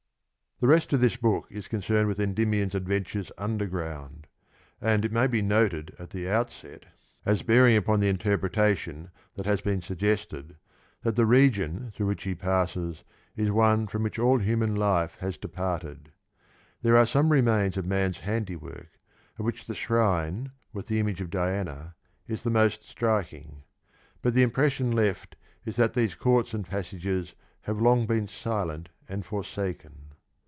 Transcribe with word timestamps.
Thc 0.63 0.69
TCSt 0.75 0.93
of 0.93 1.01
this 1.01 1.17
book 1.17 1.47
is 1.49 1.67
concerned 1.67 2.07
with 2.07 2.19
Endymion's 2.19 2.75
adventures 2.75 3.31
underground, 3.35 4.27
and 4.79 5.03
it 5.03 5.11
may 5.11 5.25
be 5.25 5.41
noted 5.41 5.95
at 5.97 6.11
the 6.11 6.29
outset, 6.29 6.85
as 7.25 7.41
bearing 7.41 7.75
upon 7.75 7.99
the 7.99 8.09
interpretation 8.09 9.09
that 9.33 9.47
has 9.47 9.59
been 9.59 9.77
1 9.77 9.81
Sleep 9.81 9.93
and 9.93 9.99
Poetry, 9.99 10.39
1. 11.01 11.03
96. 11.03 11.03
34 11.03 11.03
suggested, 11.03 11.03
that 11.03 11.15
the 11.15 11.25
region 11.25 11.91
through 11.95 12.05
which 12.05 12.23
he 12.25 12.35
passes 12.35 13.03
is 13.35 13.49
one 13.49 13.87
from 13.87 14.03
which 14.03 14.19
all 14.19 14.37
human 14.37 14.75
life 14.75 15.15
has 15.19 15.35
departed; 15.35 16.11
there 16.83 16.95
are 16.95 17.07
some 17.07 17.31
remains 17.31 17.75
of 17.75 17.87
man's 17.87 18.19
handiwork, 18.19 18.99
of 19.39 19.45
which 19.45 19.65
the 19.65 19.73
shrine 19.73 20.51
with 20.73 20.85
the 20.85 20.99
image 20.99 21.21
of 21.21 21.31
Diana 21.31 21.95
is 22.27 22.43
the 22.43 22.51
most 22.51 22.83
striking; 22.87 23.63
but 24.21 24.35
the 24.35 24.43
impression 24.43 24.91
left 24.91 25.35
is 25.65 25.75
that 25.77 25.95
these 25.95 26.13
courts 26.13 26.53
and 26.53 26.69
passages 26.69 27.33
have 27.61 27.81
long 27.81 28.05
been 28.05 28.27
silent 28.27 28.89
and 29.09 29.25
forsaken. 29.25 29.95